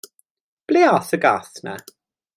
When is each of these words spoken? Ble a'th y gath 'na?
Ble 0.71 0.81
a'th 0.95 1.11
y 1.17 1.19
gath 1.27 1.63
'na? 1.67 1.75